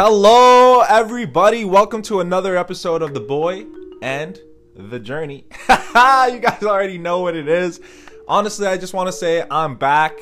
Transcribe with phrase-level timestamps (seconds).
[0.00, 1.64] Hello, everybody.
[1.64, 3.66] Welcome to another episode of The Boy
[4.00, 4.38] and
[4.76, 5.44] the Journey.
[5.68, 7.80] you guys already know what it is.
[8.28, 10.16] Honestly, I just want to say I'm back.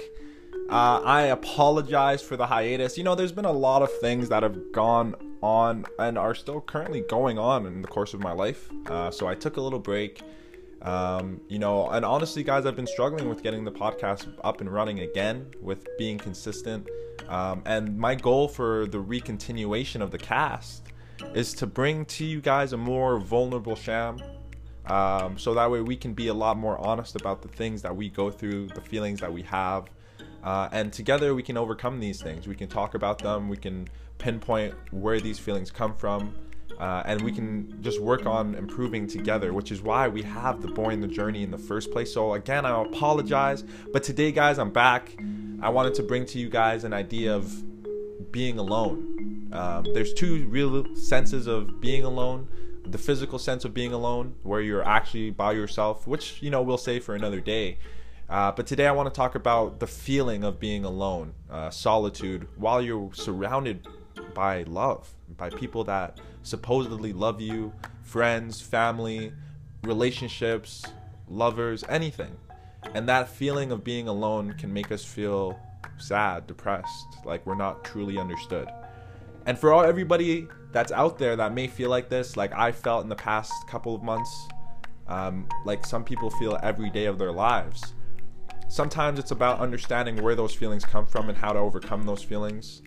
[0.71, 2.97] Uh, I apologize for the hiatus.
[2.97, 6.63] You know, there's been a lot of things that have gone on and are still
[6.63, 8.71] currently going on in the course of my life.
[8.87, 10.23] Uh, so I took a little break.
[10.83, 14.73] Um, you know, and honestly, guys, I've been struggling with getting the podcast up and
[14.73, 16.89] running again, with being consistent.
[17.29, 20.87] Um, and my goal for the recontinuation of the cast
[21.35, 24.21] is to bring to you guys a more vulnerable Sham.
[24.87, 27.95] Um, so that way we can be a lot more honest about the things that
[27.95, 29.91] we go through, the feelings that we have.
[30.45, 32.47] Uh, and together we can overcome these things.
[32.47, 33.49] We can talk about them.
[33.49, 36.35] We can pinpoint where these feelings come from.
[36.79, 40.69] Uh, and we can just work on improving together, which is why we have the
[40.69, 42.13] boy in the journey in the first place.
[42.13, 45.17] So again, I apologize, but today, guys, I'm back.
[45.63, 47.53] I wanted to bring to you guys an idea of
[48.31, 49.49] being alone.
[49.53, 52.49] Um, there's two real senses of being alone
[52.91, 56.79] the physical sense of being alone, where you're actually by yourself, which, you know, we'll
[56.79, 57.79] say for another day.
[58.29, 62.49] Uh, but today I want to talk about the feeling of being alone, uh, solitude,
[62.57, 63.87] while you're surrounded
[64.35, 67.73] by love, by people that supposedly love you,
[68.05, 69.33] friends, family,
[69.83, 70.85] relationships,
[71.29, 72.37] lovers, anything.
[72.95, 75.59] And that feeling of being alone can make us feel
[75.99, 78.69] sad, depressed, like we're not truly understood.
[79.47, 83.03] And for all everybody that's out there that may feel like this, like I felt
[83.03, 84.49] in the past couple of months,
[85.09, 87.95] um, like some people feel every day of their lives.
[88.69, 92.83] Sometimes it's about understanding where those feelings come from and how to overcome those feelings,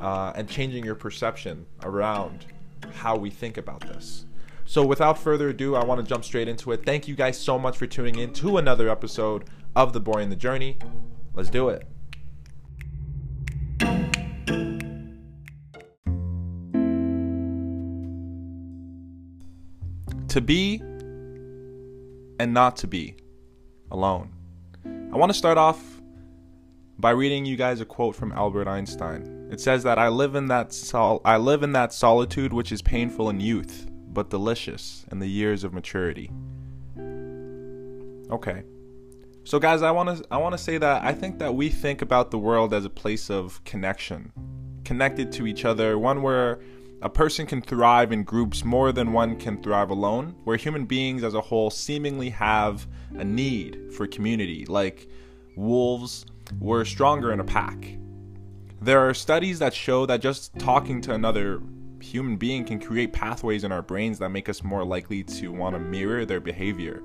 [0.00, 2.46] uh, and changing your perception around
[2.94, 4.26] how we think about this.
[4.64, 6.84] So, without further ado, I want to jump straight into it.
[6.84, 9.44] Thank you guys so much for tuning in to another episode
[9.74, 10.78] of The Boy and the Journey.
[11.34, 11.86] Let's do it.
[20.28, 20.80] To be
[22.38, 23.16] and not to be
[23.90, 24.30] alone.
[25.12, 25.91] I want to start off
[26.98, 29.48] by reading you guys a quote from Albert Einstein.
[29.50, 32.82] It says that I live in that sol- I live in that solitude which is
[32.82, 36.30] painful in youth, but delicious in the years of maturity.
[38.30, 38.62] Okay.
[39.44, 42.02] So guys, I want to I want to say that I think that we think
[42.02, 44.32] about the world as a place of connection,
[44.84, 46.60] connected to each other, one where
[47.02, 51.24] a person can thrive in groups more than one can thrive alone, where human beings
[51.24, 52.86] as a whole seemingly have
[53.18, 55.08] a need for community, like
[55.56, 56.24] wolves
[56.60, 57.96] were stronger in a pack.
[58.80, 61.62] There are studies that show that just talking to another
[62.00, 65.74] human being can create pathways in our brains that make us more likely to want
[65.74, 67.02] to mirror their behavior.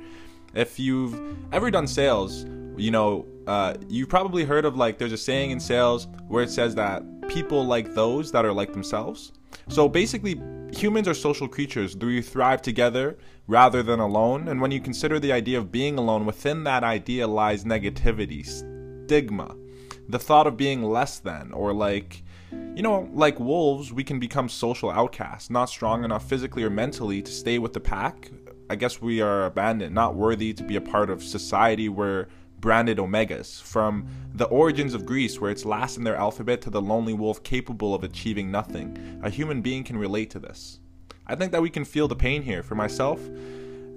[0.54, 1.20] If you've
[1.54, 2.46] ever done sales,
[2.78, 6.50] you know, uh, you've probably heard of like there's a saying in sales where it
[6.50, 9.34] says that people like those that are like themselves.
[9.68, 11.96] So basically, humans are social creatures.
[11.96, 14.48] Do we thrive together rather than alone?
[14.48, 18.46] And when you consider the idea of being alone, within that idea lies negativity,
[19.08, 19.56] stigma,
[20.10, 22.24] the thought of being less than, or like,
[22.76, 27.22] you know, like wolves, we can become social outcasts, not strong enough physically or mentally
[27.22, 28.30] to stay with the pack.
[28.70, 32.28] I guess we are abandoned, not worthy to be a part of society where
[32.60, 36.82] branded omegas, from the origins of Greece, where it's last in their alphabet, to the
[36.82, 39.20] lonely wolf capable of achieving nothing.
[39.24, 40.82] A human being can relate to this.
[41.28, 42.62] I think that we can feel the pain here.
[42.62, 43.22] For myself,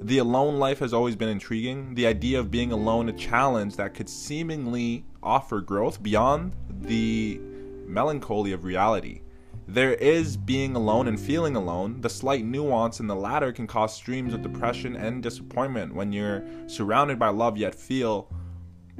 [0.00, 1.94] the alone life has always been intriguing.
[1.94, 7.38] The idea of being alone, a challenge that could seemingly offer growth beyond the
[7.86, 9.20] melancholy of reality.
[9.68, 12.00] There is being alone and feeling alone.
[12.00, 16.44] The slight nuance in the latter can cause streams of depression and disappointment when you're
[16.66, 18.28] surrounded by love yet feel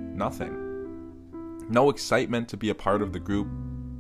[0.00, 1.66] Nothing.
[1.68, 3.48] No excitement to be a part of the group,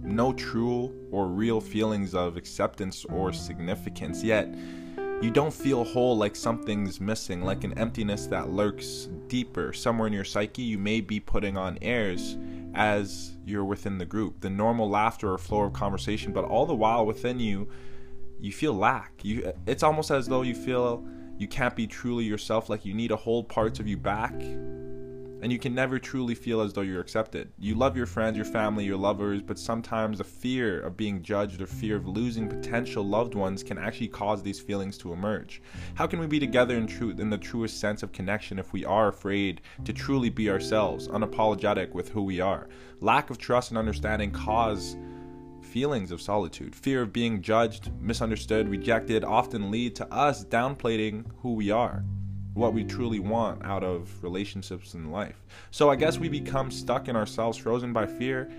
[0.02, 4.52] no true or real feelings of acceptance or significance, yet
[5.20, 9.72] you don't feel whole like something's missing, like an emptiness that lurks deeper.
[9.72, 12.38] Somewhere in your psyche, you may be putting on airs
[12.74, 16.74] as you're within the group, the normal laughter or flow of conversation, but all the
[16.74, 17.68] while within you,
[18.38, 19.12] you feel lack.
[19.22, 21.04] You, it's almost as though you feel
[21.36, 24.34] you can't be truly yourself, like you need to hold parts of you back
[25.42, 27.50] and you can never truly feel as though you're accepted.
[27.58, 31.60] You love your friends, your family, your lovers, but sometimes the fear of being judged
[31.62, 35.62] or fear of losing potential loved ones can actually cause these feelings to emerge.
[35.94, 38.84] How can we be together in truth in the truest sense of connection if we
[38.84, 42.68] are afraid to truly be ourselves, unapologetic with who we are?
[43.00, 44.96] Lack of trust and understanding cause
[45.62, 46.74] feelings of solitude.
[46.74, 52.04] Fear of being judged, misunderstood, rejected often lead to us downplaying who we are
[52.54, 55.36] what we truly want out of relationships in life.
[55.70, 58.50] So I guess we become stuck in ourselves, frozen by fear,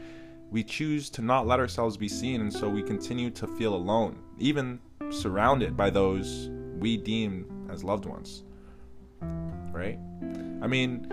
[0.52, 4.20] we choose to not let ourselves be seen, and so we continue to feel alone,
[4.38, 4.80] even
[5.10, 8.44] surrounded by those we deem as loved ones.
[9.22, 9.98] Right?
[10.62, 11.08] I mean,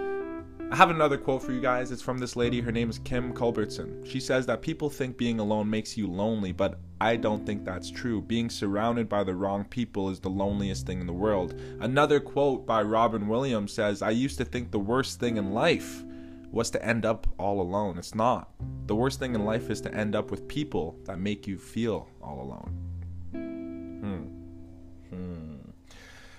[0.71, 1.91] I have another quote for you guys.
[1.91, 2.61] It's from this lady.
[2.61, 4.05] Her name is Kim Culbertson.
[4.05, 7.91] She says that people think being alone makes you lonely, but I don't think that's
[7.91, 8.21] true.
[8.21, 11.59] Being surrounded by the wrong people is the loneliest thing in the world.
[11.81, 16.05] Another quote by Robin Williams says, I used to think the worst thing in life
[16.51, 17.97] was to end up all alone.
[17.97, 18.51] It's not.
[18.87, 22.09] The worst thing in life is to end up with people that make you feel
[22.23, 22.75] all alone.
[23.33, 25.17] Hmm.
[25.17, 25.71] Hmm.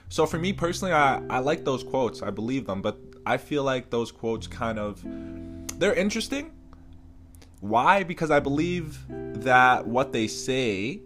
[0.10, 2.22] So for me personally, I, I like those quotes.
[2.22, 5.04] I believe them, but I feel like those quotes kind of
[5.80, 6.52] they're interesting.
[7.62, 8.04] Why?
[8.04, 11.02] Because I believe that what they say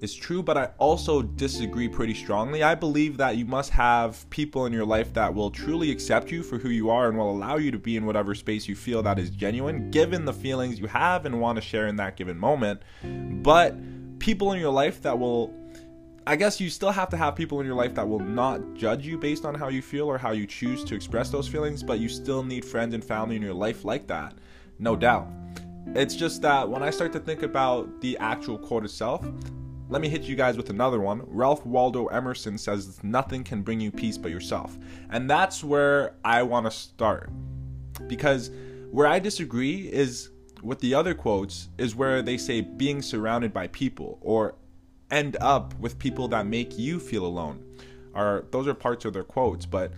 [0.00, 2.62] is true, but I also disagree pretty strongly.
[2.62, 6.42] I believe that you must have people in your life that will truly accept you
[6.42, 9.02] for who you are and will allow you to be in whatever space you feel
[9.02, 12.38] that is genuine, given the feelings you have and want to share in that given
[12.38, 12.82] moment.
[13.02, 13.76] But
[14.18, 15.54] people in your life that will
[16.26, 19.06] I guess you still have to have people in your life that will not judge
[19.06, 21.98] you based on how you feel or how you choose to express those feelings, but
[21.98, 24.34] you still need friends and family in your life like that.
[24.78, 25.28] No doubt.
[25.88, 29.22] It's just that when I start to think about the actual quote itself,
[29.90, 31.20] let me hit you guys with another one.
[31.26, 34.78] Ralph Waldo Emerson says, Nothing can bring you peace but yourself.
[35.10, 37.30] And that's where I want to start.
[38.06, 38.50] Because
[38.90, 40.30] where I disagree is
[40.62, 44.54] with the other quotes, is where they say being surrounded by people or
[45.10, 47.62] end up with people that make you feel alone.
[48.14, 49.92] Are those are parts of their quotes, but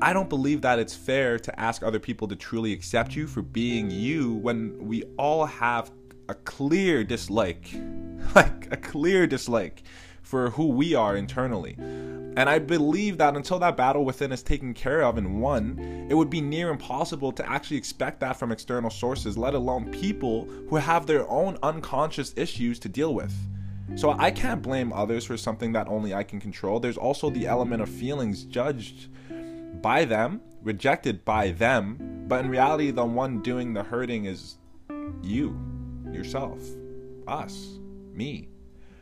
[0.00, 3.42] I don't believe that it's fair to ask other people to truly accept you for
[3.42, 5.90] being you when we all have
[6.28, 7.70] a clear dislike,
[8.34, 9.82] like a clear dislike
[10.22, 11.76] for who we are internally.
[11.78, 16.14] And I believe that until that battle within is taken care of and won, it
[16.14, 20.76] would be near impossible to actually expect that from external sources, let alone people who
[20.76, 23.34] have their own unconscious issues to deal with.
[23.94, 26.80] So I can't blame others for something that only I can control.
[26.80, 29.08] There's also the element of feelings judged
[29.80, 34.56] by them, rejected by them, but in reality, the one doing the hurting is
[35.22, 35.58] you,
[36.12, 36.60] yourself,
[37.28, 37.78] us,
[38.12, 38.48] me.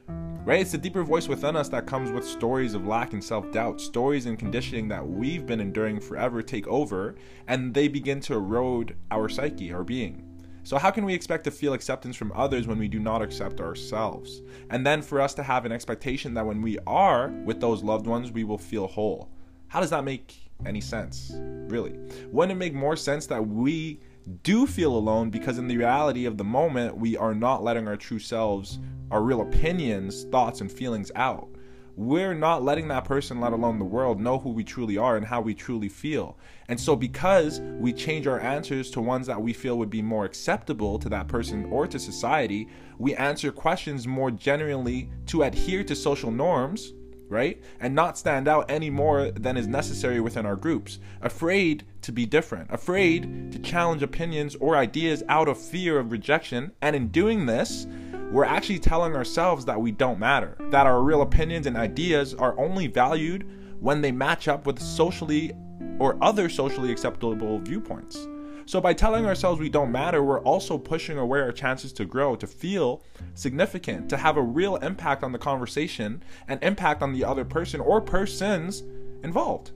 [0.06, 0.60] Right?
[0.60, 3.80] It's the deeper voice within us that comes with stories of lack and self doubt,
[3.80, 7.14] stories and conditioning that we've been enduring forever take over,
[7.48, 10.33] and they begin to erode our psyche, our being.
[10.64, 13.60] So, how can we expect to feel acceptance from others when we do not accept
[13.60, 14.40] ourselves?
[14.70, 18.06] And then for us to have an expectation that when we are with those loved
[18.06, 19.28] ones, we will feel whole.
[19.68, 21.98] How does that make any sense, really?
[22.32, 24.00] Wouldn't it make more sense that we
[24.42, 27.98] do feel alone because, in the reality of the moment, we are not letting our
[27.98, 28.78] true selves,
[29.10, 31.53] our real opinions, thoughts, and feelings out?
[31.96, 35.26] We're not letting that person, let alone the world, know who we truly are and
[35.26, 36.36] how we truly feel.
[36.68, 40.24] And so, because we change our answers to ones that we feel would be more
[40.24, 42.68] acceptable to that person or to society,
[42.98, 46.92] we answer questions more generally to adhere to social norms,
[47.28, 47.62] right?
[47.80, 50.98] And not stand out any more than is necessary within our groups.
[51.22, 56.72] Afraid to be different, afraid to challenge opinions or ideas out of fear of rejection.
[56.82, 57.86] And in doing this,
[58.30, 62.58] we're actually telling ourselves that we don't matter, that our real opinions and ideas are
[62.58, 63.48] only valued
[63.80, 65.52] when they match up with socially
[65.98, 68.26] or other socially acceptable viewpoints.
[68.66, 72.34] So, by telling ourselves we don't matter, we're also pushing away our chances to grow,
[72.36, 73.02] to feel
[73.34, 77.80] significant, to have a real impact on the conversation and impact on the other person
[77.80, 78.82] or persons
[79.22, 79.72] involved.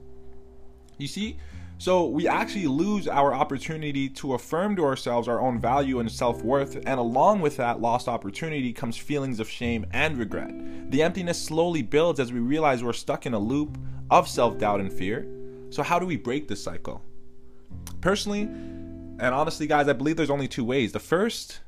[0.97, 1.37] You see,
[1.79, 6.43] so we actually lose our opportunity to affirm to ourselves our own value and self
[6.43, 10.51] worth, and along with that lost opportunity comes feelings of shame and regret.
[10.91, 13.77] The emptiness slowly builds as we realize we're stuck in a loop
[14.11, 15.25] of self doubt and fear.
[15.69, 17.01] So, how do we break this cycle?
[18.01, 20.91] Personally, and honestly, guys, I believe there's only two ways.
[20.91, 21.61] The first,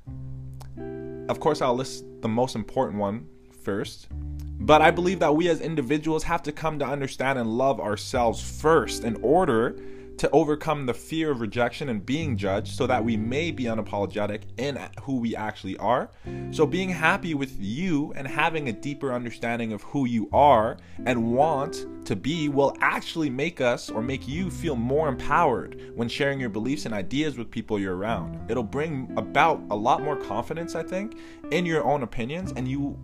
[1.29, 3.27] of course, I'll list the most important one
[3.63, 4.09] first.
[4.11, 8.41] But I believe that we as individuals have to come to understand and love ourselves
[8.61, 9.75] first in order
[10.17, 14.43] to overcome the fear of rejection and being judged so that we may be unapologetic
[14.57, 16.11] in who we actually are.
[16.51, 21.33] So, being happy with you and having a deeper understanding of who you are and
[21.33, 26.39] want to be will actually make us or make you feel more empowered when sharing
[26.39, 28.39] your beliefs and ideas with people you're around.
[28.49, 31.17] It'll bring about a lot more confidence, I think,
[31.51, 32.97] in your own opinions and you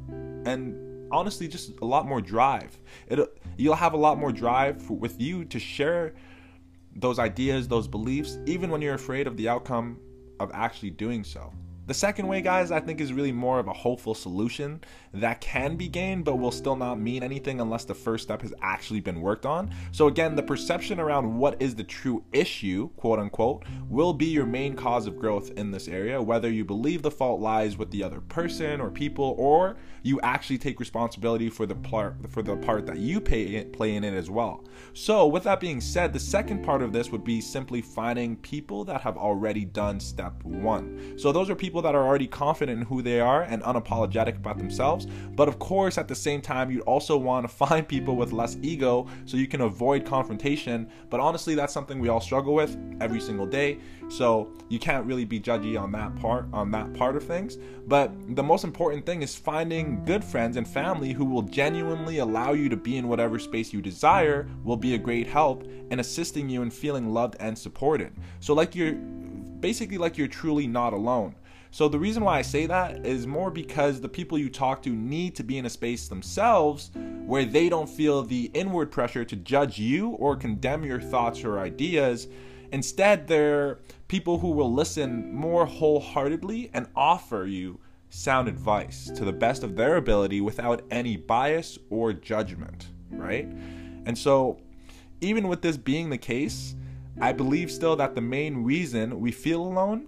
[0.45, 2.77] and honestly just a lot more drive.
[3.07, 3.19] It
[3.57, 6.13] you'll have a lot more drive for, with you to share
[6.99, 9.99] those ideas, those beliefs, even when you're afraid of the outcome
[10.39, 11.53] of actually doing so.
[11.87, 14.81] The second way, guys, I think is really more of a hopeful solution
[15.13, 18.53] that can be gained, but will still not mean anything unless the first step has
[18.61, 19.73] actually been worked on.
[19.93, 24.45] So, again, the perception around what is the true issue, quote unquote, will be your
[24.45, 28.03] main cause of growth in this area, whether you believe the fault lies with the
[28.03, 32.85] other person or people, or you actually take responsibility for the part for the part
[32.85, 34.65] that you pay, play in it as well.
[34.93, 38.83] So, with that being said, the second part of this would be simply finding people
[38.85, 41.13] that have already done step one.
[41.17, 44.57] So, those are people that are already confident in who they are and unapologetic about
[44.57, 45.05] themselves.
[45.35, 48.57] But of course, at the same time, you'd also want to find people with less
[48.61, 50.89] ego so you can avoid confrontation.
[51.09, 53.79] But honestly, that's something we all struggle with every single day.
[54.09, 57.57] So you can't really be judgy on that part on that part of things.
[57.87, 62.53] But the most important thing is finding good friends and family who will genuinely allow
[62.53, 66.49] you to be in whatever space you desire will be a great help and assisting
[66.49, 68.13] you in feeling loved and supported.
[68.39, 71.35] So like you're basically like you're truly not alone.
[71.71, 74.89] So the reason why I say that is more because the people you talk to
[74.89, 76.91] need to be in a space themselves
[77.25, 81.59] where they don't feel the inward pressure to judge you or condemn your thoughts or
[81.59, 82.27] ideas.
[82.71, 89.33] Instead, they're people who will listen more wholeheartedly and offer you sound advice to the
[89.33, 93.47] best of their ability without any bias or judgment, right?
[94.05, 94.59] And so,
[95.19, 96.75] even with this being the case,
[97.19, 100.07] I believe still that the main reason we feel alone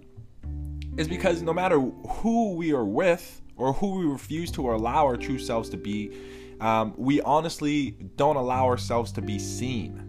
[1.00, 5.16] is because no matter who we are with or who we refuse to allow our
[5.16, 6.12] true selves to be,
[6.60, 10.06] um, we honestly don't allow ourselves to be seen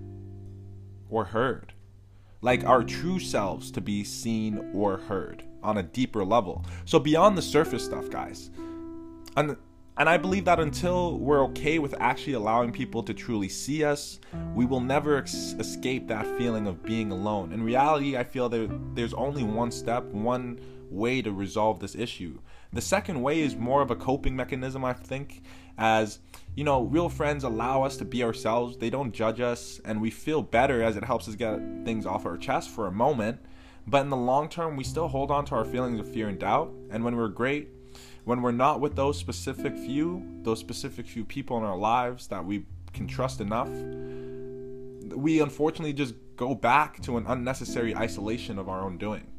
[1.10, 1.74] or heard.
[2.41, 6.65] Like our true selves to be seen or heard on a deeper level.
[6.83, 8.50] So beyond the surface stuff, guys.
[9.38, 9.55] And
[9.98, 14.19] and I believe that until we're okay with actually allowing people to truly see us,
[14.55, 17.51] we will never ex- escape that feeling of being alone.
[17.51, 20.60] In reality, I feel that there's only one step, one
[20.91, 22.39] way to resolve this issue.
[22.74, 25.43] The second way is more of a coping mechanism, I think,
[25.77, 26.19] as
[26.55, 28.77] you know, real friends allow us to be ourselves.
[28.77, 32.25] They don't judge us, and we feel better as it helps us get things off
[32.25, 33.39] our chest for a moment.
[33.88, 36.38] But in the long term, we still hold on to our feelings of fear and
[36.38, 36.71] doubt.
[36.91, 37.69] And when we're great,
[38.25, 42.45] when we're not with those specific few, those specific few people in our lives that
[42.45, 43.69] we can trust enough,
[45.15, 49.30] we unfortunately just go back to an unnecessary isolation of our own doing.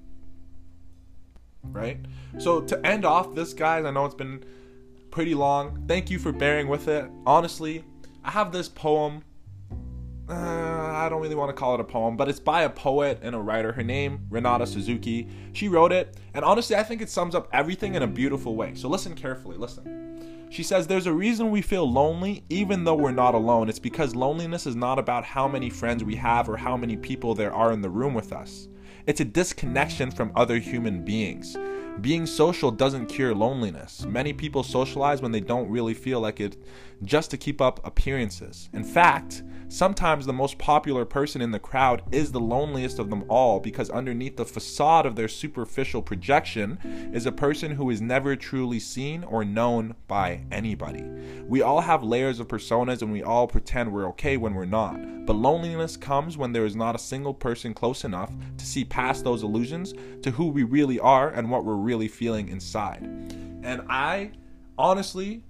[1.64, 1.98] Right?
[2.38, 4.44] So, to end off this, guys, I know it's been
[5.10, 5.84] pretty long.
[5.86, 7.10] Thank you for bearing with it.
[7.26, 7.84] Honestly,
[8.24, 9.22] I have this poem
[10.28, 13.18] uh, I don't really want to call it a poem, but it's by a poet
[13.22, 13.72] and a writer.
[13.72, 15.28] Her name, Renata Suzuki.
[15.52, 18.74] She wrote it, and honestly, I think it sums up everything in a beautiful way.
[18.74, 20.48] So listen carefully, listen.
[20.50, 23.68] She says, There's a reason we feel lonely even though we're not alone.
[23.68, 27.34] It's because loneliness is not about how many friends we have or how many people
[27.34, 28.68] there are in the room with us.
[29.04, 31.56] It's a disconnection from other human beings.
[32.00, 34.04] Being social doesn't cure loneliness.
[34.04, 36.56] Many people socialize when they don't really feel like it
[37.04, 38.68] just to keep up appearances.
[38.72, 43.24] In fact, sometimes the most popular person in the crowd is the loneliest of them
[43.28, 46.78] all because underneath the facade of their superficial projection
[47.12, 51.04] is a person who is never truly seen or known by anybody.
[51.46, 55.24] We all have layers of personas and we all pretend we're okay when we're not.
[55.24, 59.24] But loneliness comes when there is not a single person close enough to see past
[59.24, 63.02] those illusions to who we really are and what we're really feeling inside.
[63.62, 64.32] And I
[64.78, 65.44] honestly,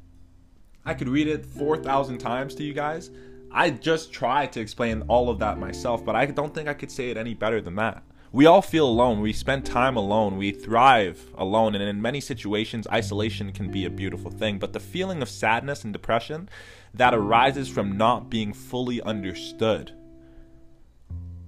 [0.84, 3.10] I could read it 4,000 times to you guys.
[3.50, 6.90] I just tried to explain all of that myself, but I don't think I could
[6.90, 8.02] say it any better than that.
[8.32, 9.20] We all feel alone.
[9.20, 10.38] We spend time alone.
[10.38, 11.74] We thrive alone.
[11.74, 14.58] And in many situations, isolation can be a beautiful thing.
[14.58, 16.48] But the feeling of sadness and depression
[16.94, 19.92] that arises from not being fully understood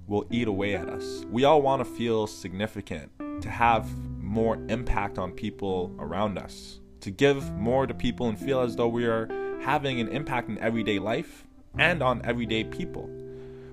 [0.05, 1.25] will eat away at us.
[1.31, 3.11] We all want to feel significant,
[3.41, 3.89] to have
[4.35, 8.89] more impact on people around us, to give more to people and feel as though
[8.89, 9.29] we are
[9.61, 11.47] having an impact in everyday life
[11.79, 13.09] and on everyday people.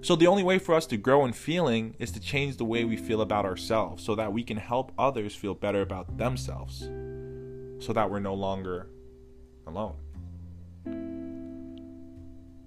[0.03, 2.85] So, the only way for us to grow in feeling is to change the way
[2.85, 6.89] we feel about ourselves so that we can help others feel better about themselves
[7.85, 8.87] so that we're no longer
[9.67, 9.97] alone.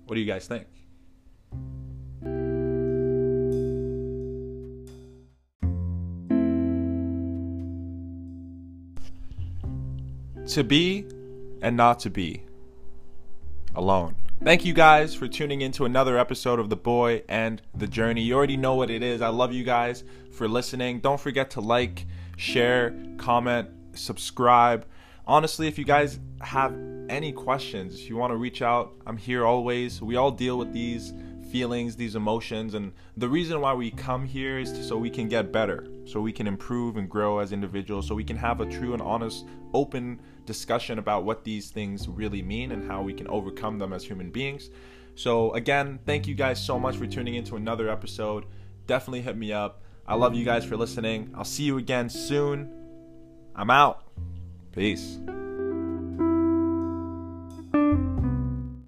[0.05, 0.67] What do you guys think?
[10.47, 11.05] To be
[11.61, 12.43] and not to be
[13.75, 14.15] alone.
[14.43, 18.21] Thank you guys for tuning in to another episode of The Boy and the Journey.
[18.21, 19.21] You already know what it is.
[19.21, 20.99] I love you guys for listening.
[20.99, 22.05] Don't forget to like,
[22.37, 24.85] share, comment, subscribe.
[25.25, 26.75] Honestly, if you guys have
[27.09, 30.01] any questions, if you want to reach out, I'm here always.
[30.01, 31.13] We all deal with these
[31.51, 35.27] feelings, these emotions, and the reason why we come here is to, so we can
[35.27, 38.65] get better, so we can improve and grow as individuals, so we can have a
[38.65, 43.27] true and honest, open discussion about what these things really mean and how we can
[43.27, 44.69] overcome them as human beings.
[45.15, 48.45] So, again, thank you guys so much for tuning into another episode.
[48.87, 49.81] Definitely hit me up.
[50.07, 51.31] I love you guys for listening.
[51.35, 52.69] I'll see you again soon.
[53.55, 54.03] I'm out.
[54.73, 55.19] Peace.